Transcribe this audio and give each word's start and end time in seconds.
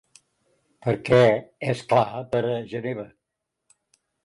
Per 0.85 0.93
què, 1.09 1.19
és 1.75 1.85
clar, 1.93 2.23
per 2.33 2.41
a 2.55 2.57
Geneva. 2.73 3.07